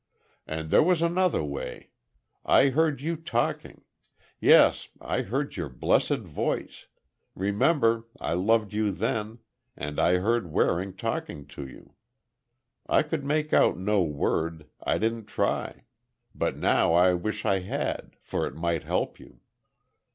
"And 0.47 0.71
there 0.71 0.81
was 0.81 1.03
another 1.03 1.43
way. 1.43 1.91
I 2.43 2.69
heard 2.69 3.01
you 3.01 3.15
talking. 3.15 3.83
Yes, 4.39 4.89
I 4.99 5.21
heard 5.21 5.55
your 5.55 5.69
blessed 5.69 6.21
voice—remember, 6.23 8.07
I 8.19 8.33
loved 8.33 8.73
you 8.73 8.89
then—and 8.91 9.99
I 9.99 10.17
heard 10.17 10.49
Waring 10.51 10.95
talking 10.95 11.45
to 11.49 11.67
you. 11.67 11.93
I 12.87 13.03
could 13.03 13.23
make 13.23 13.53
out 13.53 13.77
no 13.77 14.01
word—I 14.01 14.97
didn't 14.97 15.25
try—but 15.27 16.57
now 16.57 16.93
I 16.93 17.13
wish 17.13 17.45
I 17.45 17.59
had—for 17.59 18.47
it 18.47 18.55
might 18.55 18.81
help 18.81 19.19
you." 19.19 19.39